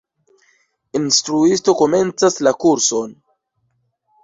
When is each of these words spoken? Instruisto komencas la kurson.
Instruisto 0.99 1.77
komencas 1.83 2.41
la 2.49 2.55
kurson. 2.65 3.15